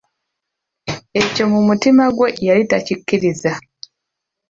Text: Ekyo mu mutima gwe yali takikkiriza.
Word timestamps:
Ekyo 1.21 1.43
mu 1.51 1.59
mutima 1.67 2.03
gwe 2.15 2.27
yali 2.47 2.63
takikkiriza. 2.71 3.51